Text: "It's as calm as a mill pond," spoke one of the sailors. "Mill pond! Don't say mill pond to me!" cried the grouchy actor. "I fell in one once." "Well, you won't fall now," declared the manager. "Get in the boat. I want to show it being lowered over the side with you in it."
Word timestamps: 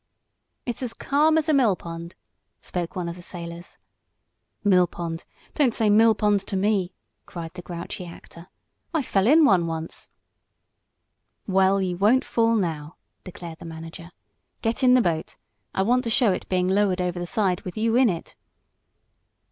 "It's 0.65 0.81
as 0.81 0.95
calm 0.95 1.37
as 1.37 1.47
a 1.47 1.53
mill 1.53 1.75
pond," 1.75 2.15
spoke 2.59 2.95
one 2.95 3.07
of 3.07 3.15
the 3.15 3.21
sailors. 3.21 3.77
"Mill 4.63 4.87
pond! 4.87 5.25
Don't 5.53 5.75
say 5.75 5.91
mill 5.91 6.15
pond 6.15 6.39
to 6.47 6.57
me!" 6.57 6.95
cried 7.27 7.53
the 7.53 7.61
grouchy 7.61 8.07
actor. 8.07 8.47
"I 8.95 9.03
fell 9.03 9.27
in 9.27 9.45
one 9.45 9.67
once." 9.67 10.09
"Well, 11.45 11.79
you 11.83 11.97
won't 11.97 12.25
fall 12.25 12.55
now," 12.55 12.95
declared 13.23 13.59
the 13.59 13.65
manager. 13.65 14.09
"Get 14.63 14.81
in 14.81 14.95
the 14.95 15.01
boat. 15.01 15.37
I 15.75 15.83
want 15.83 16.03
to 16.05 16.09
show 16.09 16.31
it 16.31 16.49
being 16.49 16.67
lowered 16.67 16.99
over 16.99 17.19
the 17.19 17.27
side 17.27 17.61
with 17.61 17.77
you 17.77 17.95
in 17.95 18.09
it." 18.09 18.35